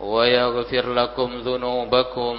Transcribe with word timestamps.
ويغفر 0.00 0.92
لكم 0.92 1.38
ذنوبكم 1.38 2.34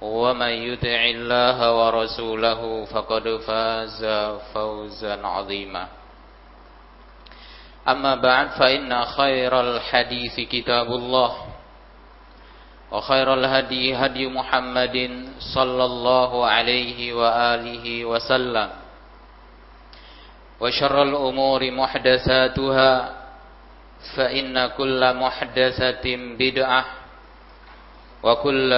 ومن 0.00 0.48
يطع 0.48 1.00
الله 1.04 1.58
ورسوله 1.78 2.84
فقد 2.84 3.36
فاز 3.46 4.04
فوزا 4.54 5.26
عظيما. 5.26 5.88
أما 7.88 8.14
بعد 8.14 8.48
فإن 8.48 9.04
خير 9.04 9.60
الحديث 9.60 10.40
كتاب 10.40 10.86
الله 10.86 11.32
وخير 12.92 13.34
الهدي 13.34 13.94
هدي 13.94 14.26
محمد 14.28 14.96
صلى 15.54 15.84
الله 15.84 16.46
عليه 16.46 17.12
وآله 17.14 18.04
وسلم 18.04 18.70
وشر 20.60 21.02
الأمور 21.02 21.70
محدثاتها 21.70 23.17
فإن 24.15 24.55
كل 24.77 25.01
محدثة 25.13 26.05
بدعة 26.37 26.85
وكل 28.23 28.71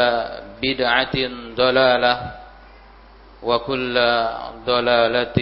بدعة 0.61 1.17
ضلالة 1.55 2.15
وكل 3.43 3.95
ضلالة 4.65 5.39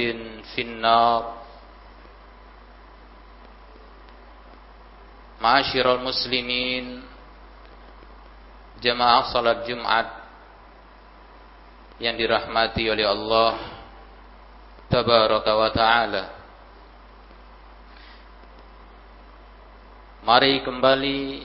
في 0.55 0.61
النار 0.61 1.21
معاشر 5.41 5.88
المسلمين 5.95 6.85
jemaah 8.84 9.31
salat 9.31 9.63
Jumat 9.63 10.07
yang 12.03 12.19
dirahmati 12.19 12.84
oleh 12.91 13.07
Allah 13.07 13.56
tabaraka 14.91 15.51
wa 15.56 15.69
taala 15.72 16.23
Mari 20.28 20.61
kembali 20.61 21.41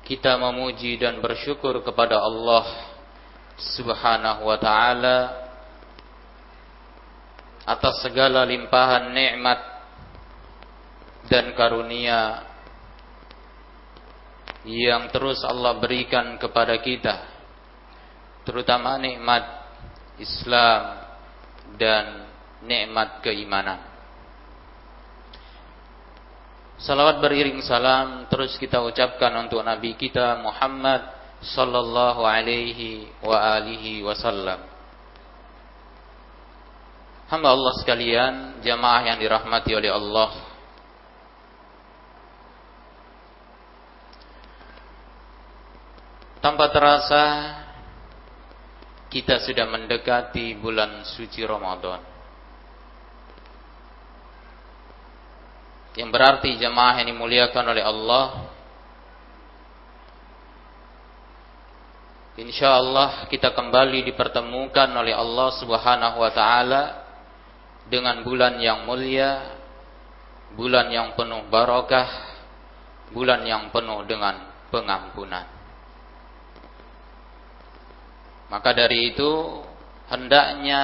kita 0.00 0.40
memuji 0.40 0.96
dan 0.96 1.20
bersyukur 1.20 1.76
kepada 1.84 2.16
Allah 2.16 2.64
Subhanahu 3.76 4.48
wa 4.48 4.56
taala 4.56 5.18
atas 7.68 8.00
segala 8.00 8.48
limpahan 8.48 9.12
nikmat 9.12 9.60
dan 11.28 11.52
karunia 11.52 12.48
yang 14.64 15.12
terus 15.12 15.44
Allah 15.44 15.76
berikan 15.76 16.40
kepada 16.40 16.80
kita 16.80 17.28
terutama 18.48 18.96
nikmat 18.96 19.44
Islam 20.16 20.80
dan 21.76 22.24
nikmat 22.64 23.20
keimanan 23.20 23.93
Salawat 26.74 27.22
beriring 27.22 27.62
salam 27.62 28.26
terus 28.26 28.58
kita 28.58 28.82
ucapkan 28.82 29.30
untuk 29.38 29.62
Nabi 29.62 29.94
kita 29.94 30.42
Muhammad 30.42 31.06
sallallahu 31.44 32.24
alaihi 32.24 33.06
wa 33.22 33.36
alihi 33.60 34.02
wasallam. 34.02 34.74
Hamba 37.28 37.48
Allah 37.50 37.72
sekalian, 37.80 38.34
jamaah 38.60 39.02
yang 39.10 39.18
dirahmati 39.18 39.72
oleh 39.72 39.90
Allah. 39.90 40.30
Tanpa 46.44 46.68
terasa 46.68 47.24
kita 49.08 49.40
sudah 49.40 49.64
mendekati 49.64 50.52
bulan 50.60 51.00
suci 51.08 51.40
Ramadan. 51.40 52.13
Yang 55.94 56.10
berarti 56.10 56.58
jemaah 56.58 57.02
yang 57.02 57.14
dimuliakan 57.14 57.64
oleh 57.70 57.84
Allah 57.86 58.26
Insya 62.34 62.82
Allah 62.82 63.30
kita 63.30 63.54
kembali 63.54 64.10
dipertemukan 64.10 64.90
oleh 64.90 65.14
Allah 65.14 65.54
Subhanahu 65.54 66.18
wa 66.18 66.34
taala 66.34 67.06
dengan 67.86 68.26
bulan 68.26 68.58
yang 68.58 68.82
mulia, 68.82 69.54
bulan 70.58 70.90
yang 70.90 71.14
penuh 71.14 71.46
barakah, 71.46 72.10
bulan 73.14 73.46
yang 73.46 73.70
penuh 73.70 74.02
dengan 74.10 74.50
pengampunan. 74.74 75.46
Maka 78.50 78.70
dari 78.74 79.14
itu 79.14 79.62
hendaknya 80.10 80.82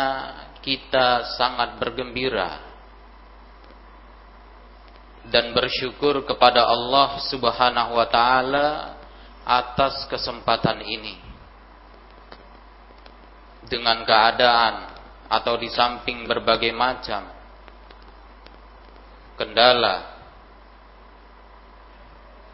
kita 0.62 1.34
sangat 1.34 1.82
bergembira 1.82 2.69
dan 5.30 5.54
bersyukur 5.54 6.26
kepada 6.26 6.66
Allah 6.66 7.22
Subhanahu 7.30 7.94
wa 7.94 8.06
taala 8.10 8.98
atas 9.46 10.04
kesempatan 10.10 10.82
ini. 10.82 11.16
Dengan 13.70 14.02
keadaan 14.02 14.98
atau 15.30 15.54
di 15.54 15.70
samping 15.70 16.26
berbagai 16.26 16.74
macam 16.74 17.30
kendala 19.38 20.18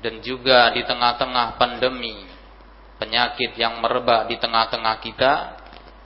dan 0.05 0.21
juga 0.21 0.71
di 0.77 0.85
tengah-tengah 0.85 1.57
pandemi 1.57 2.29
penyakit 3.01 3.57
yang 3.57 3.81
merebak 3.81 4.29
di 4.29 4.37
tengah-tengah 4.37 4.97
kita 5.01 5.33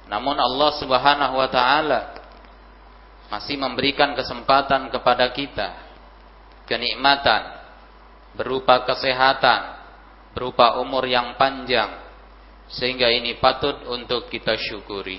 namun 0.07 0.39
Allah 0.39 0.71
Subhanahu 0.79 1.35
wa 1.43 1.51
taala 1.51 2.01
masih 3.35 3.59
memberikan 3.59 4.15
kesempatan 4.15 4.95
kepada 4.95 5.27
kita 5.35 5.90
kenikmatan 6.71 7.59
berupa 8.39 8.87
kesehatan, 8.87 9.61
berupa 10.31 10.79
umur 10.79 11.03
yang 11.11 11.35
panjang 11.35 11.99
sehingga 12.71 13.11
ini 13.11 13.35
patut 13.43 13.83
untuk 13.91 14.31
kita 14.31 14.55
syukuri. 14.55 15.19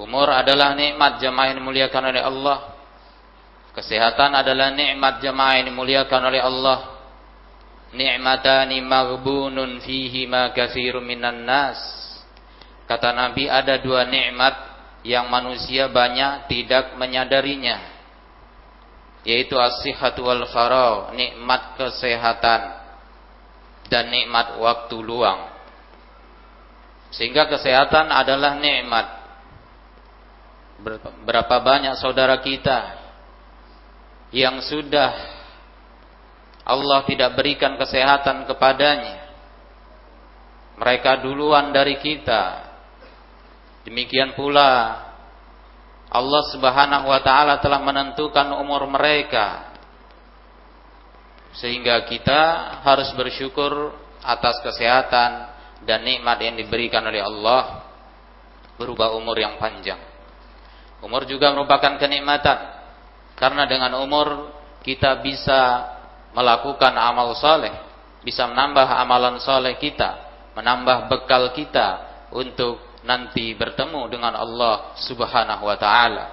Umur 0.00 0.32
adalah 0.32 0.72
nikmat 0.72 1.20
jemaah 1.20 1.52
yang 1.52 1.60
dimuliakan 1.60 2.02
oleh 2.08 2.22
Allah. 2.24 2.58
Kesehatan 3.76 4.32
adalah 4.32 4.72
nikmat 4.72 5.20
jemaah 5.20 5.60
yang 5.60 5.68
dimuliakan 5.68 6.22
oleh 6.32 6.40
Allah. 6.40 6.78
Ni'matani 7.92 8.80
maghbunun 8.80 9.84
fihi 9.84 10.24
ma 10.24 10.48
katsirun 10.56 11.04
minan 11.04 11.44
nas. 11.44 11.76
Kata 12.88 13.12
Nabi 13.12 13.52
ada 13.52 13.76
dua 13.76 14.08
nikmat 14.08 14.72
yang 15.04 15.28
manusia 15.28 15.92
banyak 15.92 16.48
tidak 16.48 16.96
menyadarinya 16.96 17.91
yaitu 19.22 19.54
as-sihhatu 19.54 20.26
wal 20.26 20.46
nikmat 21.14 21.78
kesehatan 21.78 22.60
dan 23.86 24.08
nikmat 24.10 24.58
waktu 24.58 24.96
luang. 24.98 25.52
Sehingga 27.12 27.46
kesehatan 27.46 28.08
adalah 28.08 28.56
nikmat. 28.56 29.06
Berapa 31.22 31.56
banyak 31.62 31.94
saudara 32.00 32.40
kita 32.42 32.98
yang 34.32 34.64
sudah 34.64 35.12
Allah 36.64 37.04
tidak 37.04 37.36
berikan 37.36 37.76
kesehatan 37.76 38.48
kepadanya. 38.48 39.28
Mereka 40.80 41.20
duluan 41.22 41.70
dari 41.70 42.00
kita. 42.00 42.72
Demikian 43.86 44.32
pula 44.32 44.98
Allah 46.12 46.42
Subhanahu 46.52 47.08
wa 47.08 47.20
taala 47.24 47.56
telah 47.64 47.80
menentukan 47.80 48.52
umur 48.60 48.84
mereka. 48.84 49.72
Sehingga 51.56 52.04
kita 52.04 52.40
harus 52.84 53.08
bersyukur 53.16 53.96
atas 54.20 54.60
kesehatan 54.60 55.52
dan 55.88 56.04
nikmat 56.04 56.36
yang 56.44 56.56
diberikan 56.56 57.00
oleh 57.08 57.24
Allah 57.24 57.88
berupa 58.76 59.12
umur 59.16 59.40
yang 59.40 59.56
panjang. 59.56 60.00
Umur 61.00 61.24
juga 61.24 61.50
merupakan 61.56 61.96
kenikmatan 61.96 62.58
karena 63.34 63.64
dengan 63.64 63.96
umur 63.98 64.52
kita 64.84 65.18
bisa 65.24 65.88
melakukan 66.36 66.92
amal 66.92 67.32
soleh, 67.36 67.72
bisa 68.20 68.44
menambah 68.46 68.86
amalan 68.86 69.40
soleh 69.40 69.80
kita, 69.80 70.28
menambah 70.54 71.08
bekal 71.08 71.56
kita 71.56 71.88
untuk 72.32 72.91
nanti 73.02 73.54
bertemu 73.54 74.06
dengan 74.10 74.34
Allah 74.38 74.94
Subhanahu 75.02 75.66
wa 75.66 75.76
taala. 75.78 76.24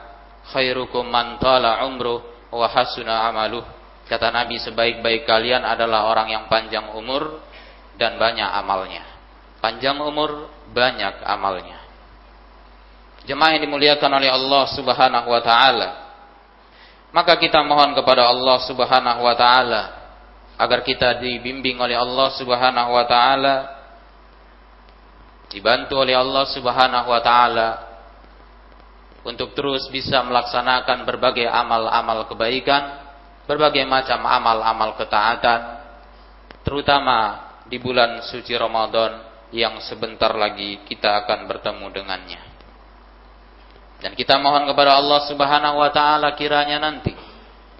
Khairukum 0.50 1.06
man 1.06 1.38
tala 1.42 1.86
umru 1.86 2.21
wa 2.50 2.68
hasuna 2.69 3.30
amaluh. 3.30 3.66
Kata 4.10 4.33
Nabi 4.33 4.57
sebaik-baik 4.57 5.30
kalian 5.30 5.62
adalah 5.62 6.10
orang 6.10 6.33
yang 6.33 6.44
panjang 6.50 6.89
umur 6.98 7.45
dan 8.01 8.18
banyak 8.18 8.50
amalnya. 8.50 9.06
Panjang 9.62 10.01
umur, 10.01 10.50
banyak 10.74 11.21
amalnya. 11.30 11.77
Jemaah 13.30 13.54
yang 13.54 13.69
dimuliakan 13.69 14.12
oleh 14.18 14.31
Allah 14.33 14.63
Subhanahu 14.74 15.27
wa 15.30 15.42
taala. 15.45 15.89
Maka 17.13 17.38
kita 17.38 17.62
mohon 17.62 17.94
kepada 17.94 18.25
Allah 18.25 18.57
Subhanahu 18.66 19.21
wa 19.21 19.36
taala 19.38 19.81
agar 20.57 20.81
kita 20.81 21.21
dibimbing 21.21 21.77
oleh 21.77 21.94
Allah 21.94 22.33
Subhanahu 22.33 22.89
wa 22.92 23.06
taala 23.06 23.79
dibantu 25.50 26.06
oleh 26.06 26.13
Allah 26.13 26.46
Subhanahu 26.46 27.07
wa 27.10 27.22
taala 27.25 27.69
untuk 29.25 29.51
terus 29.57 29.90
bisa 29.92 30.24
melaksanakan 30.24 31.04
berbagai 31.04 31.50
amal-amal 31.50 32.30
kebaikan, 32.30 33.04
berbagai 33.50 33.84
macam 33.84 34.24
amal-amal 34.24 34.96
ketaatan, 34.96 35.60
terutama 36.63 37.50
di 37.68 37.78
bulan 37.81 38.24
suci 38.24 38.56
Ramadan 38.56 39.28
yang 39.50 39.81
sebentar 39.81 40.31
lagi 40.38 40.86
kita 40.86 41.25
akan 41.25 41.50
bertemu 41.50 41.86
dengannya. 41.92 42.42
Dan 44.00 44.16
kita 44.16 44.40
mohon 44.40 44.63
kepada 44.63 44.95
Allah 44.95 45.19
Subhanahu 45.28 45.84
wa 45.84 45.92
taala 45.92 46.31
kiranya 46.40 46.80
nanti 46.80 47.12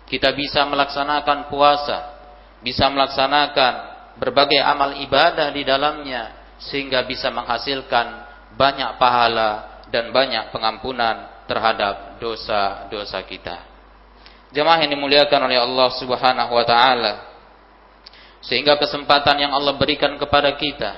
kita 0.10 0.36
bisa 0.36 0.68
melaksanakan 0.68 1.48
puasa, 1.48 1.98
bisa 2.60 2.92
melaksanakan 2.92 3.74
berbagai 4.20 4.60
amal 4.60 5.00
ibadah 5.00 5.48
di 5.56 5.64
dalamnya 5.64 6.39
sehingga 6.60 7.04
bisa 7.08 7.32
menghasilkan 7.32 8.28
banyak 8.60 9.00
pahala 9.00 9.82
dan 9.90 10.12
banyak 10.12 10.52
pengampunan 10.52 11.48
terhadap 11.48 12.20
dosa-dosa 12.20 13.24
kita. 13.26 13.58
Jemaah 14.52 14.84
yang 14.84 14.94
dimuliakan 14.98 15.40
oleh 15.46 15.58
Allah 15.62 15.90
Subhanahu 15.98 16.52
wa 16.54 16.66
taala. 16.66 17.14
Sehingga 18.40 18.80
kesempatan 18.80 19.36
yang 19.36 19.52
Allah 19.52 19.76
berikan 19.76 20.16
kepada 20.16 20.56
kita 20.56 20.96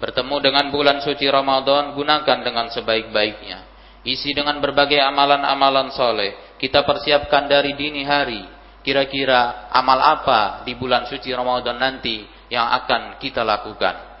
bertemu 0.00 0.36
dengan 0.40 0.64
bulan 0.72 1.04
suci 1.04 1.28
Ramadan 1.28 1.92
gunakan 1.92 2.38
dengan 2.42 2.72
sebaik-baiknya 2.72 3.72
Isi 4.02 4.34
dengan 4.34 4.58
berbagai 4.58 4.98
amalan-amalan 4.98 5.94
soleh. 5.94 6.58
Kita 6.58 6.82
persiapkan 6.82 7.46
dari 7.46 7.78
dini 7.78 8.02
hari. 8.02 8.42
Kira-kira 8.82 9.70
amal 9.70 10.02
apa 10.02 10.66
di 10.66 10.74
bulan 10.74 11.06
suci 11.06 11.30
Ramadan 11.30 11.78
nanti 11.78 12.26
yang 12.50 12.66
akan 12.82 13.22
kita 13.22 13.46
lakukan. 13.46 14.11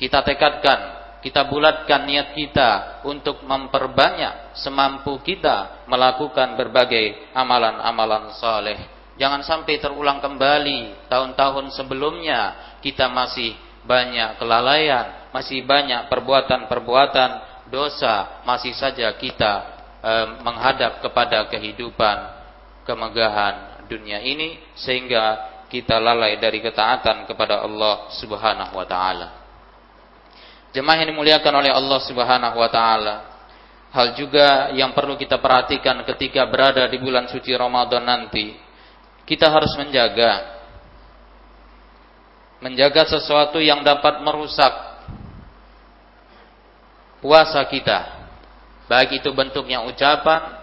Kita 0.00 0.24
tekadkan, 0.24 0.80
kita 1.20 1.44
bulatkan 1.44 2.08
niat 2.08 2.32
kita 2.32 3.04
untuk 3.04 3.44
memperbanyak 3.44 4.56
semampu 4.56 5.20
kita 5.20 5.84
melakukan 5.84 6.56
berbagai 6.56 7.36
amalan-amalan 7.36 8.32
soleh. 8.40 8.80
Jangan 9.20 9.44
sampai 9.44 9.76
terulang 9.76 10.24
kembali 10.24 11.12
tahun-tahun 11.12 11.76
sebelumnya 11.76 12.56
kita 12.80 13.12
masih 13.12 13.52
banyak 13.84 14.40
kelalaian, 14.40 15.28
masih 15.36 15.60
banyak 15.68 16.08
perbuatan-perbuatan 16.08 17.50
dosa 17.70 18.42
masih 18.42 18.74
saja 18.74 19.08
kita 19.14 19.52
e, 20.02 20.12
menghadap 20.42 20.98
kepada 21.00 21.46
kehidupan 21.48 22.16
kemegahan 22.84 23.86
dunia 23.86 24.18
ini 24.20 24.58
sehingga 24.74 25.48
kita 25.70 26.02
lalai 26.02 26.36
dari 26.42 26.58
ketaatan 26.58 27.30
kepada 27.30 27.62
Allah 27.62 28.10
Subhanahu 28.18 28.74
wa 28.74 28.86
taala. 28.88 29.39
Jemaah 30.70 31.02
yang 31.02 31.10
dimuliakan 31.14 31.54
oleh 31.58 31.72
Allah 31.74 32.00
Subhanahu 32.06 32.56
wa 32.58 32.70
taala. 32.70 33.16
Hal 33.90 34.14
juga 34.14 34.70
yang 34.70 34.94
perlu 34.94 35.18
kita 35.18 35.42
perhatikan 35.42 36.06
ketika 36.06 36.46
berada 36.46 36.86
di 36.86 36.94
bulan 37.02 37.26
suci 37.26 37.50
Ramadan 37.50 38.06
nanti, 38.06 38.54
kita 39.26 39.50
harus 39.50 39.74
menjaga 39.74 40.62
menjaga 42.62 43.18
sesuatu 43.18 43.58
yang 43.58 43.82
dapat 43.82 44.22
merusak 44.22 44.70
puasa 47.18 47.66
kita. 47.66 48.22
Baik 48.86 49.22
itu 49.22 49.30
bentuknya 49.34 49.82
ucapan 49.82 50.60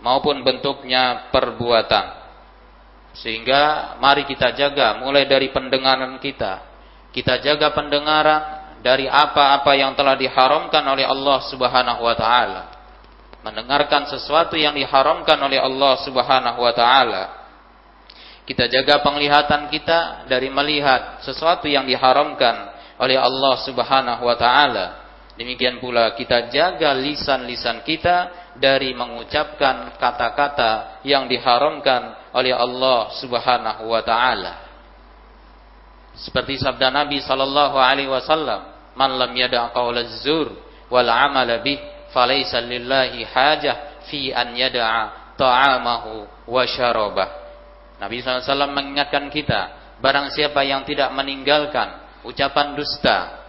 maupun 0.00 0.40
bentuknya 0.40 1.28
perbuatan. 1.28 2.24
Sehingga 3.12 3.94
mari 4.00 4.24
kita 4.24 4.56
jaga 4.56 4.96
mulai 5.04 5.28
dari 5.28 5.52
pendengaran 5.52 6.16
kita. 6.16 6.64
Kita 7.12 7.38
jaga 7.44 7.70
pendengaran 7.76 8.63
dari 8.84 9.08
apa-apa 9.08 9.72
yang 9.72 9.96
telah 9.96 10.12
diharamkan 10.14 10.84
oleh 10.84 11.08
Allah 11.08 11.40
Subhanahu 11.48 12.04
wa 12.04 12.14
taala. 12.14 12.62
Mendengarkan 13.40 14.08
sesuatu 14.12 14.60
yang 14.60 14.76
diharamkan 14.76 15.40
oleh 15.40 15.56
Allah 15.56 15.96
Subhanahu 16.04 16.60
wa 16.60 16.72
taala. 16.76 17.24
Kita 18.44 18.68
jaga 18.68 19.00
penglihatan 19.00 19.72
kita 19.72 20.28
dari 20.28 20.52
melihat 20.52 21.24
sesuatu 21.24 21.64
yang 21.64 21.88
diharamkan 21.88 22.76
oleh 23.00 23.16
Allah 23.16 23.54
Subhanahu 23.64 24.20
wa 24.28 24.36
taala 24.36 25.04
Demikian 25.34 25.82
pula 25.82 26.14
kita 26.14 26.46
jaga 26.46 26.94
lisan-lisan 26.94 27.82
kita 27.82 28.30
dari 28.54 28.94
mengucapkan 28.94 29.98
kata-kata 29.98 31.02
yang 31.02 31.26
diharamkan 31.26 32.30
oleh 32.30 32.54
Allah 32.54 33.10
Subhanahu 33.18 33.90
wa 33.90 34.02
taala. 34.06 34.62
Seperti 36.14 36.62
sabda 36.62 36.94
Nabi 36.94 37.18
sallallahu 37.18 37.74
alaihi 37.74 38.06
wasallam, 38.06 38.73
"Man 38.94 39.18
lam 39.18 39.32
yada' 39.34 39.70
qaula 39.74 40.06
zur 40.22 40.54
wal 40.90 41.08
'amala 41.08 41.60
bih, 41.60 41.78
falaysa 42.14 42.62
lillahi 42.62 43.26
hajah 43.26 44.06
fi 44.06 44.30
an 44.30 44.54
yada'a 44.54 45.34
ta'amahu 45.38 46.46
wa 46.50 46.62
syarabah." 46.64 47.28
Nabi 47.98 48.20
SAW 48.20 48.70
mengingatkan 48.74 49.30
kita, 49.30 49.94
barang 50.02 50.34
siapa 50.34 50.66
yang 50.66 50.82
tidak 50.82 51.10
meninggalkan 51.14 52.22
ucapan 52.26 52.74
dusta, 52.74 53.44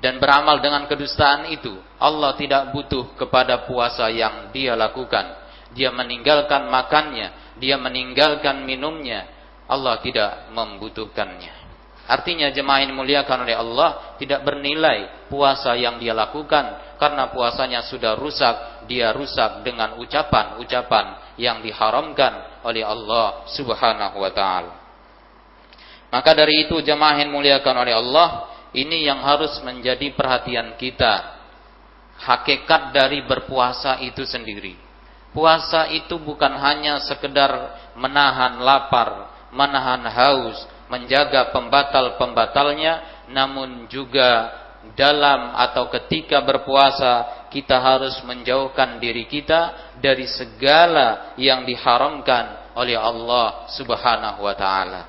dan 0.00 0.16
beramal 0.16 0.64
dengan 0.64 0.88
kedustaan 0.88 1.52
itu, 1.52 1.76
Allah 2.00 2.32
tidak 2.32 2.72
butuh 2.72 3.12
kepada 3.20 3.68
puasa 3.68 4.08
yang 4.08 4.48
dia 4.48 4.72
lakukan. 4.72 5.36
Dia 5.76 5.92
meninggalkan 5.92 6.72
makannya, 6.72 7.56
dia 7.60 7.76
meninggalkan 7.76 8.64
minumnya, 8.64 9.28
Allah 9.68 10.00
tidak 10.00 10.50
membutuhkannya. 10.56 11.69
Artinya 12.10 12.50
jemaah 12.50 12.82
yang 12.82 12.90
dimuliakan 12.98 13.46
oleh 13.46 13.54
Allah 13.54 14.18
tidak 14.18 14.42
bernilai 14.42 15.30
puasa 15.30 15.78
yang 15.78 16.02
dia 16.02 16.10
lakukan 16.10 16.98
karena 16.98 17.30
puasanya 17.30 17.86
sudah 17.86 18.18
rusak, 18.18 18.84
dia 18.90 19.14
rusak 19.14 19.62
dengan 19.62 19.94
ucapan-ucapan 19.94 21.38
yang 21.38 21.62
diharamkan 21.62 22.60
oleh 22.66 22.82
Allah 22.82 23.46
Subhanahu 23.54 24.18
wa 24.18 24.30
taala. 24.34 24.74
Maka 26.10 26.34
dari 26.34 26.66
itu 26.66 26.82
jemaah 26.82 27.22
yang 27.22 27.30
dimuliakan 27.30 27.74
oleh 27.78 27.94
Allah, 27.94 28.28
ini 28.74 29.06
yang 29.06 29.22
harus 29.22 29.62
menjadi 29.62 30.10
perhatian 30.10 30.74
kita. 30.74 31.38
Hakikat 32.20 32.90
dari 32.90 33.22
berpuasa 33.22 34.02
itu 34.02 34.26
sendiri. 34.26 34.74
Puasa 35.30 35.86
itu 35.94 36.18
bukan 36.18 36.58
hanya 36.58 36.98
sekedar 37.06 37.78
menahan 37.94 38.58
lapar, 38.60 39.30
menahan 39.54 40.02
haus, 40.10 40.58
menjaga 40.90 41.54
pembatal-pembatalnya, 41.54 43.24
namun 43.30 43.86
juga 43.86 44.50
dalam 44.98 45.54
atau 45.54 45.86
ketika 45.92 46.42
berpuasa 46.42 47.46
kita 47.52 47.78
harus 47.78 48.18
menjauhkan 48.26 48.98
diri 48.98 49.28
kita 49.30 49.94
dari 50.02 50.26
segala 50.26 51.36
yang 51.38 51.62
diharamkan 51.62 52.74
oleh 52.74 52.98
Allah 52.98 53.70
Subhanahu 53.70 54.40
wa 54.42 54.54
taala. 54.58 55.02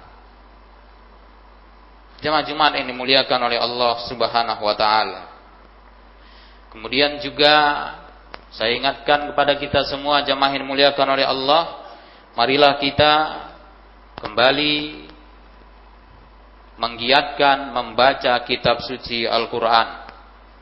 Jemaah 2.21 2.45
Jumat 2.45 2.77
yang 2.77 2.85
dimuliakan 2.93 3.39
oleh 3.50 3.57
Allah 3.57 3.93
Subhanahu 4.05 4.61
wa 4.61 4.75
taala. 4.77 5.21
Kemudian 6.69 7.17
juga 7.19 7.55
saya 8.51 8.75
ingatkan 8.75 9.31
kepada 9.31 9.55
kita 9.57 9.88
semua 9.88 10.21
jemaah 10.27 10.51
yang 10.53 10.67
dimuliakan 10.67 11.07
oleh 11.15 11.25
Allah, 11.25 11.63
marilah 12.35 12.77
kita 12.77 13.13
kembali 14.19 15.11
menggiatkan 16.81 17.69
membaca 17.69 18.41
kitab 18.41 18.81
suci 18.81 19.29
Al-Qur'an, 19.29 20.09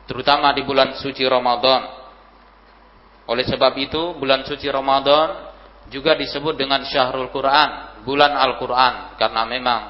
terutama 0.04 0.52
di 0.52 0.60
bulan 0.60 0.92
suci 1.00 1.24
Ramadan. 1.24 1.96
Oleh 3.24 3.46
sebab 3.48 3.72
itu, 3.80 4.20
bulan 4.20 4.44
suci 4.44 4.68
Ramadan 4.68 5.48
juga 5.88 6.12
disebut 6.12 6.60
dengan 6.60 6.84
Syahrul 6.84 7.32
Quran, 7.32 8.02
bulan 8.04 8.36
Al-Quran, 8.36 9.16
karena 9.16 9.42
memang 9.48 9.80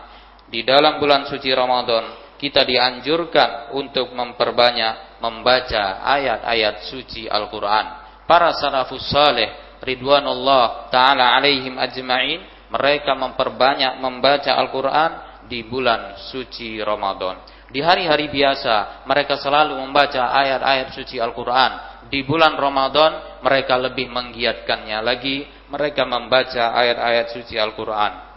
di 0.46 0.62
dalam 0.62 1.02
bulan 1.02 1.26
suci 1.26 1.50
Ramadan 1.50 2.34
kita 2.40 2.64
dianjurkan 2.64 3.76
untuk 3.76 4.16
memperbanyak 4.16 5.20
membaca 5.20 6.00
ayat-ayat 6.08 6.88
suci 6.88 7.28
Al-Quran. 7.28 7.86
Para 8.24 8.54
salafus 8.56 9.04
saleh 9.12 9.78
ridwanullah 9.84 10.88
taala 10.88 11.36
alaihim 11.36 11.76
ajma'in 11.76 12.40
mereka 12.72 13.12
memperbanyak 13.12 14.00
membaca 14.00 14.56
Al-Quran 14.56 15.29
di 15.50 15.66
bulan 15.66 16.14
suci 16.30 16.78
Ramadan. 16.78 17.42
Di 17.66 17.82
hari-hari 17.82 18.30
biasa 18.30 19.02
mereka 19.10 19.34
selalu 19.34 19.74
membaca 19.82 20.30
ayat-ayat 20.30 20.94
suci 20.94 21.18
Al-Quran. 21.18 22.06
Di 22.06 22.22
bulan 22.22 22.54
Ramadan 22.54 23.42
mereka 23.42 23.74
lebih 23.74 24.06
menggiatkannya 24.06 24.98
lagi. 25.02 25.42
Mereka 25.70 26.06
membaca 26.06 26.74
ayat-ayat 26.74 27.34
suci 27.34 27.58
Al-Quran 27.58 28.30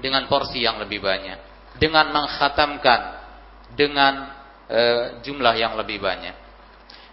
dengan 0.00 0.24
porsi 0.28 0.64
yang 0.64 0.80
lebih 0.80 1.00
banyak 1.04 1.48
dengan 1.78 2.10
mengkhatamkan 2.10 3.00
dengan 3.72 4.34
e, 4.66 4.80
jumlah 5.22 5.54
yang 5.54 5.78
lebih 5.78 6.02
banyak. 6.02 6.34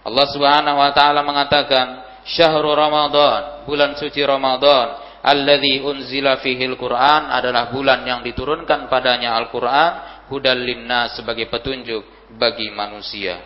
Allah 0.05 0.27
Subhanahu 0.29 0.77
wa 0.81 0.91
taala 0.93 1.21
mengatakan, 1.21 1.85
"Syahrul 2.25 2.77
Ramadan, 2.77 3.65
bulan 3.69 3.97
suci 3.97 4.21
Ramadan, 4.25 5.04
alladzi 5.25 5.81
unzila 5.81 6.37
fihil 6.37 6.77
Qur'an 6.77 7.33
adalah 7.33 7.73
bulan 7.73 8.05
yang 8.05 8.21
diturunkan 8.21 8.85
padanya 8.85 9.33
Al-Qur'an 9.41 10.23
hudal 10.29 10.61
linnas 10.61 11.17
sebagai 11.17 11.49
petunjuk 11.49 12.05
bagi 12.37 12.69
manusia." 12.69 13.41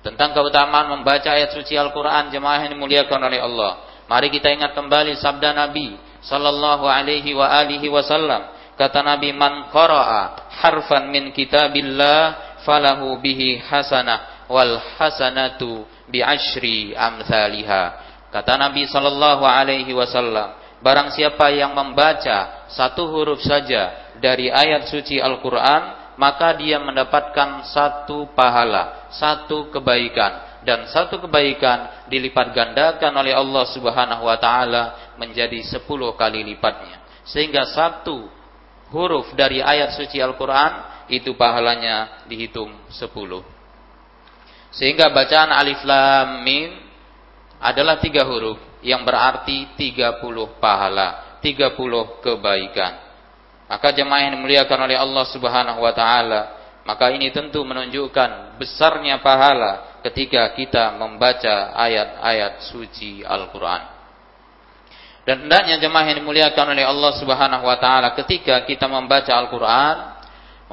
Tentang 0.00 0.32
keutamaan 0.32 0.88
membaca 0.96 1.28
ayat 1.28 1.52
suci 1.52 1.76
Al-Qur'an 1.76 2.32
jemaah 2.32 2.64
yang 2.64 2.72
dimuliakan 2.72 3.20
oleh 3.28 3.44
Allah. 3.44 3.72
Mari 4.08 4.32
kita 4.32 4.48
ingat 4.48 4.72
kembali 4.72 5.20
sabda 5.20 5.52
Nabi 5.52 6.00
sallallahu 6.24 6.88
alaihi 6.88 7.36
wa 7.36 7.44
alihi 7.44 7.92
wasallam 7.92 8.58
Kata 8.78 9.02
Nabi 9.02 9.34
man 9.34 9.74
qara'a 9.74 10.54
harfan 10.62 11.10
min 11.10 11.34
kitabillah 11.34 12.62
falahu 12.62 13.18
bihi 13.18 13.58
hasanah 13.58 14.46
wal 14.46 14.78
hasanatu 14.94 15.82
bi 16.06 16.22
asyri 16.22 16.94
amsalha. 16.94 18.06
Kata 18.30 18.54
Nabi 18.54 18.86
sallallahu 18.86 19.42
alaihi 19.42 19.90
wasallam, 19.90 20.54
barang 20.82 21.14
siapa 21.14 21.50
yang 21.54 21.74
membaca 21.74 22.68
satu 22.70 23.08
huruf 23.10 23.42
saja 23.42 24.14
dari 24.18 24.50
ayat 24.50 24.90
suci 24.90 25.18
Al-Qur'an, 25.18 26.14
maka 26.18 26.54
dia 26.58 26.82
mendapatkan 26.82 27.66
satu 27.70 28.30
pahala, 28.34 29.10
satu 29.14 29.70
kebaikan. 29.70 30.46
Dan 30.66 30.90
satu 30.90 31.22
kebaikan 31.22 32.10
dilipat 32.10 32.50
gandakan 32.50 33.14
oleh 33.14 33.32
Allah 33.32 33.64
Subhanahu 33.70 34.26
wa 34.26 34.36
taala 34.36 35.14
menjadi 35.16 35.62
sepuluh 35.64 36.12
kali 36.18 36.42
lipatnya. 36.42 36.98
Sehingga 37.22 37.62
satu 37.62 38.26
huruf 38.90 39.32
dari 39.38 39.62
ayat 39.62 39.94
suci 39.94 40.18
Al-Quran 40.18 40.98
itu 41.08 41.32
pahalanya 41.34 42.28
dihitung 42.28 42.68
10 42.92 43.08
sehingga 44.68 45.08
bacaan 45.08 45.48
alif 45.48 45.80
lam 45.88 46.44
mim 46.44 46.76
adalah 47.56 47.96
tiga 47.96 48.28
huruf 48.28 48.60
yang 48.82 49.02
berarti 49.02 49.74
30 49.76 50.22
pahala 50.62 51.38
30 51.42 51.76
kebaikan 52.24 52.92
maka 53.68 53.92
jemaah 53.92 54.26
yang 54.26 54.32
dimuliakan 54.40 54.78
oleh 54.88 54.96
Allah 54.96 55.24
Subhanahu 55.28 55.80
wa 55.84 55.92
taala 55.92 56.58
maka 56.88 57.12
ini 57.12 57.28
tentu 57.28 57.60
menunjukkan 57.68 58.56
besarnya 58.56 59.20
pahala 59.20 60.00
ketika 60.00 60.48
kita 60.56 60.96
membaca 60.96 61.76
ayat-ayat 61.76 62.64
suci 62.72 63.20
Al-Quran. 63.20 63.82
Dan 65.28 65.44
hendaknya 65.44 65.76
jemaah 65.76 66.08
yang 66.08 66.24
dimuliakan 66.24 66.72
oleh 66.72 66.88
Allah 66.88 67.12
Subhanahu 67.20 67.68
wa 67.68 67.76
taala 67.76 68.16
ketika 68.16 68.64
kita 68.64 68.88
membaca 68.88 69.28
Al-Qur'an, 69.36 69.96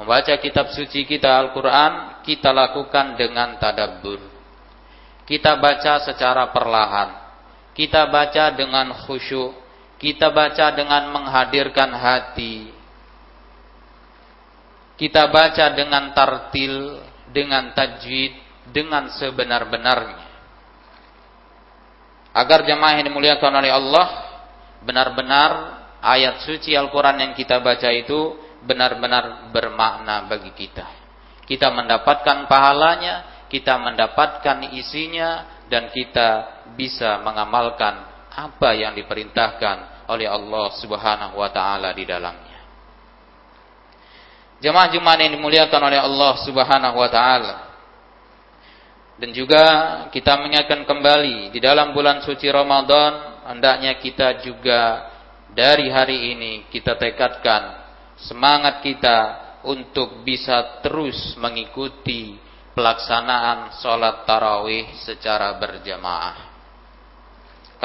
membaca 0.00 0.32
kitab 0.40 0.72
suci 0.72 1.04
kita 1.04 1.28
Al-Qur'an, 1.36 2.24
kita 2.24 2.48
lakukan 2.48 3.20
dengan 3.20 3.60
tadabbur. 3.60 4.24
Kita 5.28 5.60
baca 5.60 6.00
secara 6.00 6.48
perlahan. 6.48 7.25
Kita 7.76 8.08
baca 8.08 8.56
dengan 8.56 8.96
khusyuk. 9.04 9.52
Kita 10.00 10.32
baca 10.32 10.72
dengan 10.72 11.12
menghadirkan 11.12 11.92
hati. 11.92 12.72
Kita 14.96 15.28
baca 15.28 15.76
dengan 15.76 16.16
tartil, 16.16 17.04
dengan 17.28 17.76
tajwid, 17.76 18.32
dengan 18.72 19.12
sebenar-benarnya. 19.12 20.24
Agar 22.32 22.64
jemaah 22.64 22.96
yang 23.00 23.12
dimuliakan 23.12 23.52
oleh 23.60 23.72
Allah 23.72 24.08
benar-benar 24.84 25.50
ayat 26.00 26.44
suci 26.44 26.72
Al-Quran 26.76 27.20
yang 27.20 27.32
kita 27.36 27.60
baca 27.60 27.88
itu 27.92 28.40
benar-benar 28.64 29.52
bermakna 29.52 30.24
bagi 30.28 30.52
kita. 30.56 30.84
Kita 31.44 31.72
mendapatkan 31.72 32.48
pahalanya, 32.48 33.46
kita 33.52 33.76
mendapatkan 33.78 34.72
isinya, 34.74 35.60
dan 35.68 35.92
kita 35.94 36.55
bisa 36.74 37.22
mengamalkan 37.22 38.02
apa 38.32 38.74
yang 38.74 38.92
diperintahkan 38.98 40.08
oleh 40.10 40.26
Allah 40.26 40.66
Subhanahu 40.76 41.38
wa 41.38 41.50
taala 41.50 41.94
di 41.94 42.02
dalamnya. 42.02 42.60
Jemaah-jemaah 44.60 45.20
yang 45.20 45.36
dimuliakan 45.36 45.80
oleh 45.84 46.00
Allah 46.00 46.32
Subhanahu 46.42 46.96
wa 46.96 47.10
taala. 47.12 47.56
Dan 49.16 49.32
juga 49.32 49.64
kita 50.12 50.36
mengingatkan 50.36 50.84
kembali 50.84 51.48
di 51.48 51.56
dalam 51.56 51.96
bulan 51.96 52.20
suci 52.20 52.52
Ramadan 52.52 53.40
hendaknya 53.48 53.96
kita 53.96 54.44
juga 54.44 55.08
dari 55.56 55.88
hari 55.88 56.36
ini 56.36 56.52
kita 56.68 57.00
tekadkan 57.00 57.80
semangat 58.20 58.84
kita 58.84 59.18
untuk 59.64 60.20
bisa 60.20 60.84
terus 60.84 61.32
mengikuti 61.40 62.36
pelaksanaan 62.76 63.72
sholat 63.80 64.28
tarawih 64.28 65.00
secara 65.00 65.56
berjamaah. 65.56 66.45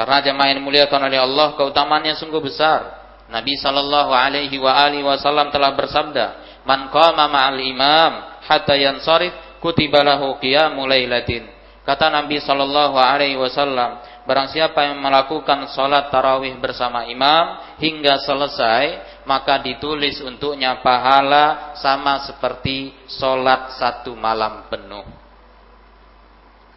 Karena 0.02 0.18
jamaah 0.18 0.50
yang 0.50 0.58
dimuliakan 0.66 1.00
oleh 1.06 1.22
Allah 1.22 1.54
keutamaannya 1.54 2.18
sungguh 2.18 2.42
besar. 2.42 3.06
Nabi 3.30 3.54
sallallahu 3.54 4.10
alaihi 4.10 4.58
wa 4.58 4.74
alihi 4.74 5.06
wasallam 5.06 5.54
telah 5.54 5.78
bersabda, 5.78 6.26
"Man 6.66 6.90
qama 6.90 7.30
ma'al 7.30 7.62
imam 7.62 8.42
hatta 8.42 8.74
yansarif 8.74 9.30
kutiba 9.62 10.02
lahu 10.02 10.42
qiyamul 10.42 10.90
lailatin." 10.90 11.46
Kata 11.86 12.10
Nabi 12.10 12.42
sallallahu 12.42 12.98
alaihi 12.98 13.38
wasallam, 13.38 14.02
Barang 14.22 14.50
siapa 14.50 14.86
yang 14.86 15.02
melakukan 15.02 15.70
sholat 15.74 16.10
tarawih 16.10 16.54
bersama 16.62 17.06
imam 17.10 17.74
hingga 17.82 18.22
selesai, 18.22 19.02
maka 19.26 19.58
ditulis 19.58 20.22
untuknya 20.22 20.78
pahala 20.78 21.74
sama 21.78 22.22
seperti 22.26 22.94
sholat 23.06 23.74
satu 23.78 24.14
malam 24.14 24.70
penuh. 24.70 25.02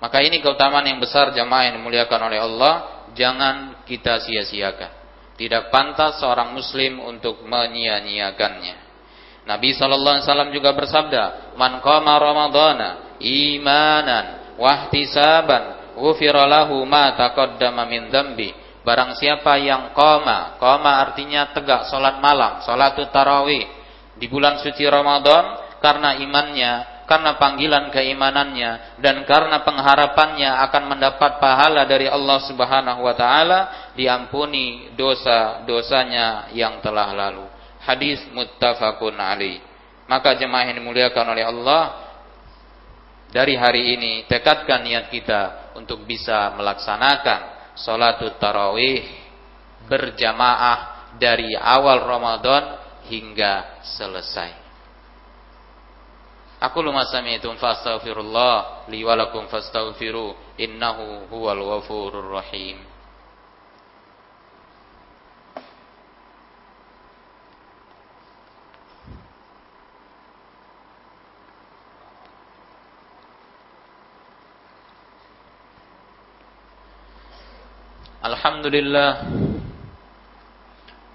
Maka 0.01 0.25
ini 0.25 0.41
keutamaan 0.41 0.89
yang 0.89 0.97
besar 0.97 1.37
jamaah 1.37 1.69
yang 1.69 1.81
dimuliakan 1.81 2.21
oleh 2.29 2.39
Allah, 2.41 2.94
jangan 3.15 3.87
kita 3.87 4.21
sia-siakan. 4.21 4.91
Tidak 5.35 5.67
pantas 5.67 6.23
seorang 6.23 6.55
muslim 6.55 7.03
untuk 7.03 7.43
menyia-nyiakannya. 7.43 8.87
Nabi 9.45 9.75
sallallahu 9.75 10.15
alaihi 10.19 10.27
wasallam 10.27 10.51
juga 10.55 10.71
bersabda, 10.71 11.23
"Man 11.59 11.83
qama 11.83 12.15
ramadhana 12.15 13.19
imanan 13.19 14.55
wahtisaban 14.55 15.95
ghufira 15.95 16.43
lahu 16.47 16.83
ma 16.83 17.15
taqaddama 17.15 17.87
min 17.87 18.11
dzambi. 18.11 18.51
Barang 18.85 19.17
siapa 19.17 19.57
yang 19.57 19.97
qama, 19.97 20.61
qama 20.61 21.01
artinya 21.01 21.49
tegak 21.49 21.89
salat 21.89 22.21
malam, 22.21 22.61
salat 22.61 22.93
tarawih 23.09 23.65
di 24.13 24.29
bulan 24.29 24.61
suci 24.61 24.85
Ramadan 24.85 25.57
karena 25.81 26.13
imannya, 26.21 26.94
karena 27.05 27.37
panggilan 27.37 27.93
keimanannya 27.93 28.97
dan 28.97 29.21
karena 29.29 29.61
pengharapannya 29.61 30.51
akan 30.69 30.83
mendapat 30.89 31.37
pahala 31.37 31.85
dari 31.85 32.09
Allah 32.09 32.41
Subhanahu 32.49 33.05
wa 33.05 33.13
taala, 33.13 33.59
diampuni 33.93 34.93
dosa-dosanya 34.97 36.49
yang 36.57 36.81
telah 36.81 37.13
lalu. 37.13 37.45
Hadis 37.85 38.25
muttafaqun 38.33 39.21
alaih. 39.21 39.61
Maka 40.09 40.37
jemaah 40.37 40.69
yang 40.69 40.81
dimuliakan 40.81 41.25
oleh 41.33 41.45
Allah, 41.45 41.83
dari 43.29 43.53
hari 43.53 43.97
ini 43.97 44.13
tekadkan 44.25 44.81
niat 44.85 45.09
kita 45.13 45.73
untuk 45.77 46.05
bisa 46.09 46.53
melaksanakan 46.57 47.73
sholatul 47.77 48.37
tarawih 48.41 49.05
berjamaah 49.85 51.13
dari 51.21 51.53
awal 51.53 52.01
Ramadan 52.01 52.81
hingga 53.05 53.85
selesai. 53.85 54.64
Aku 56.60 56.82
lu 56.84 56.92
masami'tum 56.92 57.56
fastaghfirullah 57.56 58.84
li 58.92 59.00
walakum 59.04 59.48
fastaghfiru 59.48 60.50
إنه 60.60 61.26
هو 61.32 61.52
الغفور 61.52 62.18
الرحيم 62.18 62.78
الحمد 78.24 78.66
لله 78.66 79.10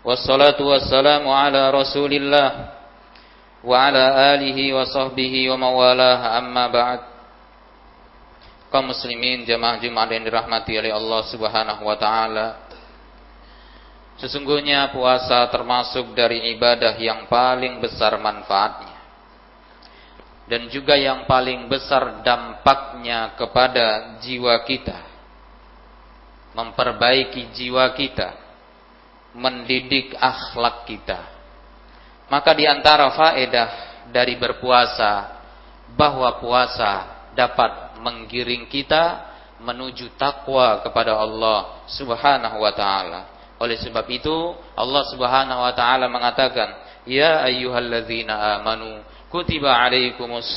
والصلاة 0.05 0.59
والسلام 0.61 1.23
على 1.29 1.61
رسول 1.71 2.11
الله 2.13 2.49
وعلى 3.65 4.05
آله 4.35 4.59
وصحبه 4.73 5.33
ومن 5.49 5.71
والاه 5.73 6.21
أما 6.37 6.65
بعد 6.69 7.01
kaum 8.69 8.91
muslimin 8.91 9.47
jamaah 9.47 9.79
Jumat 9.79 10.11
yang 10.11 10.27
dirahmati 10.27 10.75
oleh 10.75 10.91
Allah 10.91 11.21
Subhanahu 11.31 11.87
wa 11.87 11.95
taala. 11.95 12.47
Sesungguhnya 14.19 14.91
puasa 14.91 15.47
termasuk 15.47 16.11
dari 16.11 16.51
ibadah 16.51 16.91
yang 16.99 17.23
paling 17.31 17.79
besar 17.79 18.19
manfaatnya 18.19 18.95
dan 20.45 20.69
juga 20.69 20.93
yang 20.93 21.25
paling 21.25 21.65
besar 21.65 22.21
dampaknya 22.21 23.33
kepada 23.33 24.17
jiwa 24.21 24.61
kita. 24.61 24.99
Memperbaiki 26.55 27.51
jiwa 27.51 27.91
kita, 27.91 28.31
mendidik 29.35 30.15
akhlak 30.15 30.87
kita. 30.87 31.19
maka 32.30 32.54
di 32.54 32.62
antara 32.64 33.10
faedah 33.10 33.68
dari 34.14 34.38
berpuasa 34.38 35.42
bahwa 35.98 36.30
puasa 36.38 37.26
dapat 37.34 37.98
menggiring 37.98 38.70
kita 38.70 39.30
menuju 39.60 40.16
takwa 40.16 40.80
kepada 40.80 41.18
Allah 41.18 41.84
Subhanahu 41.90 42.62
wa 42.62 42.72
taala. 42.72 43.20
Oleh 43.60 43.76
sebab 43.76 44.08
itu 44.08 44.56
Allah 44.72 45.04
Subhanahu 45.12 45.60
wa 45.60 45.72
taala 45.76 46.08
mengatakan, 46.08 46.80
"Ya 47.04 47.44
ayyuhalladzina 47.44 48.62
amanu 48.62 49.04
kutiba 49.28 49.76
alaikumus 49.76 50.56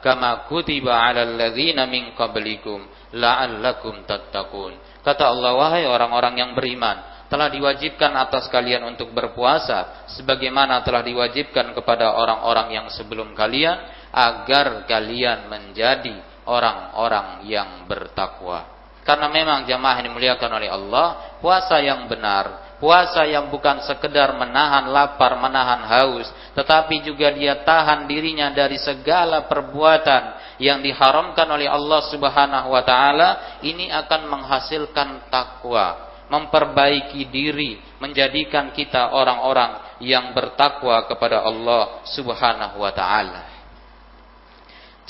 kama 0.00 0.46
kutiba 0.46 0.94
alal 0.94 1.34
ladzina 1.34 1.90
min 1.90 2.14
qablikum 2.14 2.86
la'allakum 3.16 4.06
tattaqun." 4.06 4.78
Kata 5.02 5.26
Allah, 5.26 5.56
wahai 5.58 5.88
orang-orang 5.90 6.38
yang 6.38 6.50
beriman, 6.54 7.19
telah 7.30 7.46
diwajibkan 7.46 8.10
atas 8.18 8.50
kalian 8.50 8.82
untuk 8.90 9.14
berpuasa 9.14 10.10
sebagaimana 10.18 10.82
telah 10.82 11.06
diwajibkan 11.06 11.70
kepada 11.78 12.18
orang-orang 12.18 12.74
yang 12.74 12.86
sebelum 12.90 13.32
kalian 13.38 13.78
agar 14.10 14.84
kalian 14.90 15.46
menjadi 15.46 16.18
orang-orang 16.50 17.46
yang 17.46 17.86
bertakwa. 17.86 18.66
Karena 19.06 19.30
memang 19.30 19.64
jamaah 19.64 20.02
yang 20.02 20.12
dimuliakan 20.12 20.50
oleh 20.60 20.68
Allah, 20.68 21.06
puasa 21.40 21.78
yang 21.80 22.04
benar, 22.10 22.76
puasa 22.82 23.24
yang 23.24 23.48
bukan 23.48 23.86
sekedar 23.86 24.34
menahan 24.34 24.90
lapar, 24.90 25.38
menahan 25.38 25.86
haus, 25.86 26.26
tetapi 26.58 27.06
juga 27.06 27.30
dia 27.32 27.62
tahan 27.62 28.10
dirinya 28.10 28.50
dari 28.50 28.76
segala 28.76 29.46
perbuatan 29.46 30.56
yang 30.60 30.84
diharamkan 30.84 31.48
oleh 31.48 31.70
Allah 31.70 32.00
Subhanahu 32.12 32.68
wa 32.74 32.82
taala, 32.84 33.60
ini 33.64 33.88
akan 33.88 34.20
menghasilkan 34.28 35.32
takwa, 35.32 36.09
memperbaiki 36.30 37.26
diri, 37.26 37.82
menjadikan 37.98 38.70
kita 38.70 39.10
orang-orang 39.10 39.98
yang 39.98 40.30
bertakwa 40.30 41.04
kepada 41.10 41.42
Allah 41.42 42.06
Subhanahu 42.06 42.78
wa 42.78 42.92
taala. 42.94 43.42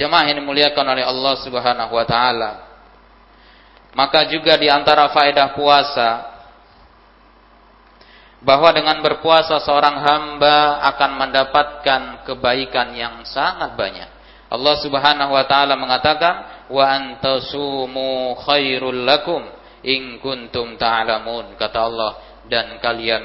Jemaah 0.01 0.33
yang 0.33 0.41
dimuliakan 0.41 0.87
oleh 0.97 1.05
Allah 1.05 1.35
Subhanahu 1.45 1.93
wa 1.93 2.07
taala. 2.09 2.51
Maka 3.93 4.25
juga 4.33 4.57
di 4.57 4.73
antara 4.73 5.13
faedah 5.13 5.53
puasa 5.53 6.09
bahwa 8.41 8.73
dengan 8.73 9.05
berpuasa 9.05 9.61
seorang 9.61 10.01
hamba 10.01 10.81
akan 10.89 11.11
mendapatkan 11.21 12.01
kebaikan 12.25 12.97
yang 12.97 13.21
sangat 13.29 13.77
banyak. 13.77 14.09
Allah 14.49 14.75
Subhanahu 14.81 15.37
wa 15.37 15.45
taala 15.45 15.77
mengatakan 15.77 16.65
wa 16.73 16.81
antasumu 16.81 18.41
khairul 18.41 19.05
lakum 19.05 19.60
in 19.87 20.21
kuntum 20.21 20.77
ta'lamun 20.77 21.57
kata 21.57 21.79
Allah 21.81 22.13
dan 22.49 22.81
kalian 22.83 23.23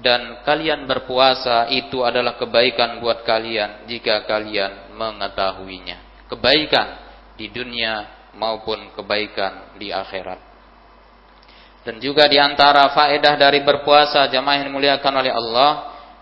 dan 0.00 0.40
kalian 0.48 0.88
berpuasa 0.88 1.68
itu 1.68 2.00
adalah 2.00 2.40
kebaikan 2.40 3.04
buat 3.04 3.20
kalian 3.20 3.84
jika 3.84 4.24
kalian 4.24 4.96
mengetahuinya 4.96 6.28
kebaikan 6.30 6.88
di 7.34 7.50
dunia 7.50 8.20
maupun 8.38 8.94
kebaikan 8.94 9.74
di 9.80 9.90
akhirat. 9.90 10.38
Dan 11.80 11.96
juga 11.98 12.28
di 12.28 12.36
antara 12.36 12.92
faedah 12.92 13.34
dari 13.40 13.64
berpuasa 13.64 14.28
jamaah 14.28 14.60
yang 14.60 14.68
dimuliakan 14.70 15.14
oleh 15.16 15.32
Allah 15.32 15.70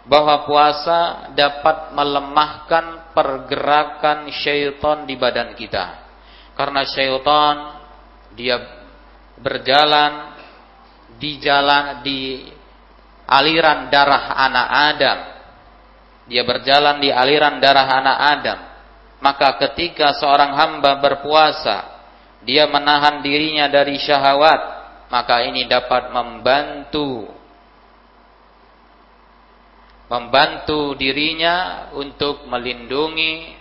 bahwa 0.07 0.47
puasa 0.47 1.29
dapat 1.35 1.93
melemahkan 1.93 3.13
pergerakan 3.13 4.31
syaitan 4.31 5.05
di 5.05 5.19
badan 5.19 5.59
kita. 5.59 6.07
Karena 6.55 6.87
syaitan 6.87 7.55
dia 8.39 8.78
berjalan 9.39 10.35
di 11.19 11.39
jalan 11.43 12.03
di 12.03 12.47
aliran 13.27 13.91
darah 13.91 14.35
anak 14.35 14.69
Adam. 14.95 15.19
Dia 16.29 16.45
berjalan 16.45 17.01
di 17.01 17.09
aliran 17.09 17.57
darah 17.57 17.89
anak 17.89 18.19
Adam 18.21 18.59
maka 19.19 19.59
ketika 19.67 20.15
seorang 20.15 20.55
hamba 20.55 21.03
berpuasa, 21.03 21.99
dia 22.47 22.71
menahan 22.71 23.19
dirinya 23.19 23.67
dari 23.67 23.99
syahwat, 23.99 24.61
maka 25.11 25.43
ini 25.43 25.67
dapat 25.67 26.15
membantu 26.15 27.35
membantu 30.09 30.97
dirinya 30.97 31.89
untuk 31.93 32.49
melindungi 32.49 33.53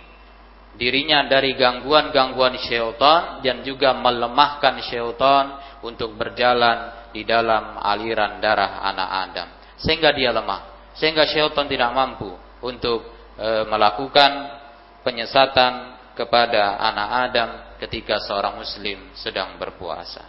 dirinya 0.80 1.28
dari 1.28 1.52
gangguan-gangguan 1.52 2.56
syaitan 2.56 3.44
dan 3.44 3.60
juga 3.60 3.92
melemahkan 3.92 4.80
syaitan 4.80 5.57
untuk 5.84 6.18
berjalan 6.18 7.10
di 7.14 7.22
dalam 7.22 7.78
aliran 7.78 8.42
darah 8.42 8.82
anak 8.84 9.08
Adam 9.28 9.48
sehingga 9.78 10.10
dia 10.10 10.34
lemah 10.34 10.92
sehingga 10.98 11.24
syaitan 11.24 11.70
tidak 11.70 11.94
mampu 11.94 12.34
untuk 12.62 13.06
e, 13.38 13.48
melakukan 13.70 14.58
penyesatan 15.06 15.94
kepada 16.18 16.82
anak 16.82 17.08
Adam 17.30 17.50
ketika 17.78 18.18
seorang 18.18 18.58
muslim 18.58 19.14
sedang 19.14 19.54
berpuasa. 19.54 20.26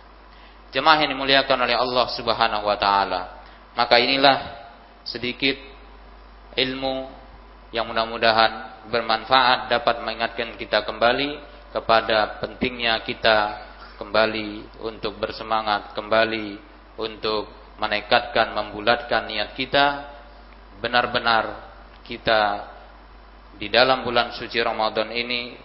Jemaah 0.70 1.02
yang 1.02 1.18
dimuliakan 1.18 1.66
oleh 1.66 1.74
Allah 1.74 2.06
Subhanahu 2.14 2.70
wa 2.70 2.78
taala. 2.78 3.42
Maka 3.74 3.98
inilah 3.98 4.38
sedikit 5.02 5.58
ilmu 6.54 7.10
yang 7.74 7.90
mudah-mudahan 7.90 8.86
bermanfaat 8.94 9.74
dapat 9.74 10.06
mengingatkan 10.06 10.54
kita 10.62 10.86
kembali 10.86 11.42
kepada 11.74 12.42
pentingnya 12.42 13.02
kita 13.02 13.69
kembali 14.00 14.80
untuk 14.88 15.20
bersemangat, 15.20 15.92
kembali 15.92 16.56
untuk 16.96 17.52
menekatkan, 17.84 18.56
membulatkan 18.56 19.28
niat 19.28 19.52
kita 19.60 20.08
benar-benar 20.80 21.68
kita 22.08 22.72
di 23.60 23.68
dalam 23.68 24.08
bulan 24.08 24.32
suci 24.32 24.56
Ramadan 24.64 25.12
ini 25.12 25.60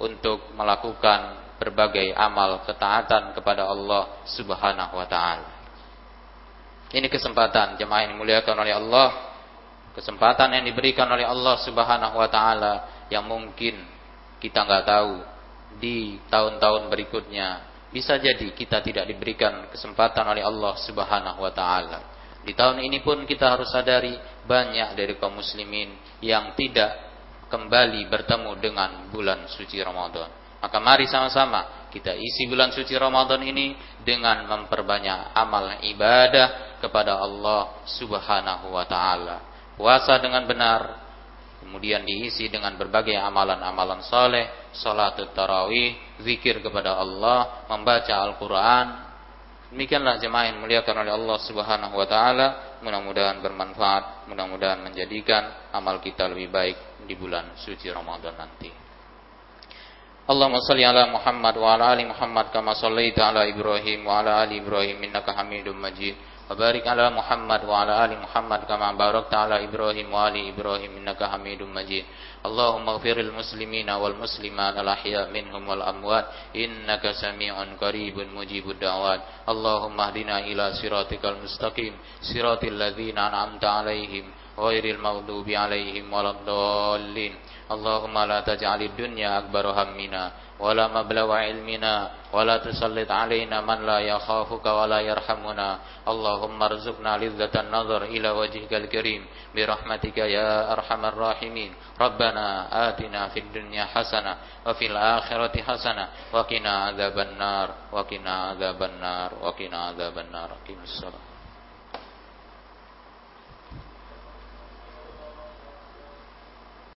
untuk 0.00 0.56
melakukan 0.56 1.44
berbagai 1.60 2.16
amal 2.16 2.64
ketaatan 2.64 3.36
kepada 3.36 3.68
Allah 3.68 4.24
Subhanahu 4.28 4.96
wa 4.96 5.04
taala. 5.08 5.48
Ini 6.92 7.04
kesempatan 7.12 7.76
jemaah 7.76 8.08
yang 8.08 8.16
dimuliakan 8.16 8.56
oleh 8.56 8.72
Allah, 8.76 9.08
kesempatan 9.92 10.56
yang 10.56 10.64
diberikan 10.64 11.08
oleh 11.08 11.28
Allah 11.28 11.60
Subhanahu 11.60 12.16
wa 12.16 12.28
taala 12.32 12.74
yang 13.12 13.28
mungkin 13.28 13.76
kita 14.40 14.64
nggak 14.64 14.84
tahu 14.88 15.35
di 15.76 16.16
tahun-tahun 16.28 16.88
berikutnya 16.88 17.48
bisa 17.92 18.20
jadi 18.20 18.52
kita 18.52 18.82
tidak 18.84 19.08
diberikan 19.08 19.72
kesempatan 19.72 20.26
oleh 20.26 20.44
Allah 20.44 20.74
Subhanahu 20.84 21.40
wa 21.40 21.52
taala. 21.54 22.00
Di 22.44 22.54
tahun 22.54 22.78
ini 22.84 23.02
pun 23.02 23.26
kita 23.26 23.58
harus 23.58 23.72
sadari 23.72 24.14
banyak 24.46 24.94
dari 24.94 25.18
kaum 25.18 25.40
muslimin 25.40 25.96
yang 26.22 26.54
tidak 26.54 26.94
kembali 27.50 28.06
bertemu 28.06 28.52
dengan 28.58 28.90
bulan 29.10 29.50
suci 29.50 29.78
Ramadan. 29.82 30.30
Maka 30.62 30.78
mari 30.82 31.06
sama-sama 31.10 31.88
kita 31.90 32.12
isi 32.14 32.46
bulan 32.50 32.74
suci 32.74 32.92
Ramadan 32.98 33.40
ini 33.42 33.74
dengan 34.02 34.44
memperbanyak 34.46 35.32
amal 35.32 35.80
ibadah 35.82 36.78
kepada 36.82 37.18
Allah 37.18 37.82
Subhanahu 37.86 38.74
wa 38.74 38.84
taala. 38.84 39.42
Puasa 39.74 40.20
dengan 40.20 40.44
benar, 40.44 41.00
kemudian 41.64 42.04
diisi 42.04 42.48
dengan 42.52 42.76
berbagai 42.76 43.16
amalan-amalan 43.16 44.04
soleh, 44.04 44.65
salat 44.75 45.19
tarawih, 45.35 46.19
zikir 46.23 46.63
kepada 46.63 46.97
Allah, 46.97 47.65
membaca 47.69 48.13
Al-Quran, 48.13 49.11
Demikianlah 49.71 50.19
jemaah 50.19 50.51
yang 50.51 50.59
muliakan 50.59 50.99
oleh 50.99 51.15
Allah 51.15 51.37
Subhanahu 51.47 51.95
wa 51.95 52.03
taala, 52.03 52.47
mudah-mudahan 52.83 53.39
bermanfaat, 53.39 54.27
mudah-mudahan 54.27 54.83
menjadikan 54.83 55.71
amal 55.71 56.03
kita 56.03 56.27
lebih 56.27 56.51
baik 56.51 56.77
di 57.07 57.15
bulan 57.15 57.55
suci 57.55 57.87
Ramadan 57.87 58.35
nanti. 58.35 58.91
اللهم 60.21 60.55
صل 60.63 60.79
على 60.79 61.03
محمد 61.11 61.55
وعلى 61.57 61.85
ال 61.93 61.99
محمد 62.07 62.45
كما 62.55 62.77
صليت 62.77 63.19
على 63.19 63.51
ابراهيم 63.51 63.99
وعلى 64.07 64.31
ال 64.43 64.51
ابراهيم 64.63 64.97
انك 65.03 65.27
حميد 65.27 65.67
مجيد 65.67 66.15
وبارك 66.47 66.83
على 66.87 67.09
محمد 67.09 67.61
وعلى 67.65 67.93
ال 68.05 68.11
محمد 68.21 68.61
كما 68.69 68.95
باركت 68.95 69.33
على 69.33 69.65
ابراهيم 69.67 70.07
وعلى 70.13 70.39
ال 70.39 70.47
ابراهيم 70.53 70.91
انك 71.03 71.19
حميد 71.25 71.61
مجيد 71.63 72.05
اللهم 72.46 72.88
اغفر 72.88 73.16
المسلمين 73.20 73.90
والمسلمات 73.90 74.74
الأحياء 74.76 75.30
منهم 75.30 75.68
والأموات 75.68 76.26
إنك 76.56 77.04
سميع 77.10 77.54
قريب 77.80 78.16
مجيب 78.18 78.70
الدعوات. 78.70 79.20
اللهم 79.48 80.00
اهدنا 80.00 80.38
إلى 80.38 80.64
صراطك 80.82 81.24
المستقيم 81.24 81.94
صراط 82.22 82.64
الذين 82.64 83.18
أنعمت 83.18 83.64
عليهم. 83.64 84.24
غير 84.59 84.85
المغضوب 84.95 85.49
عليهم 85.49 86.13
ولا 86.13 86.29
الضالين 86.29 87.33
اللهم 87.71 88.15
لا 88.19 88.39
تجعل 88.41 88.81
الدنيا 88.81 89.29
أكبر 89.39 89.65
همنا 89.67 90.31
ولا 90.59 90.87
مبلغ 90.87 91.27
علمنا 91.31 91.93
ولا 92.33 92.57
تسلط 92.57 93.11
علينا 93.11 93.61
من 93.61 93.79
لا 93.85 93.99
يخافك 93.99 94.65
ولا 94.65 94.99
يرحمنا 94.99 95.69
اللهم 96.07 96.63
ارزقنا 96.63 97.17
لذة 97.17 97.55
النظر 97.59 98.01
إلى 98.03 98.29
وجهك 98.29 98.73
الكريم 98.73 99.21
برحمتك 99.55 100.17
يا 100.17 100.71
أرحم 100.73 101.01
الراحمين 101.05 101.71
ربنا 102.01 102.45
آتنا 102.89 103.27
في 103.27 103.39
الدنيا 103.39 103.85
حسنة 103.85 104.37
وفي 104.67 104.85
الآخرة 104.87 105.55
حسنة 105.61 106.07
وقنا 106.33 106.73
عذاب 106.85 107.19
النار 107.19 107.67
وقنا 107.91 108.33
عذاب 108.49 108.83
النار 108.83 109.29
وقنا 109.41 109.77
عذاب 109.85 110.15
النار 110.17 110.49
أقيم 110.61 110.79
الصلاة 110.83 111.24